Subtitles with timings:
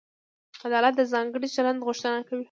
[0.65, 2.39] عدالت د ځانګړي چلند غوښتنه کوي.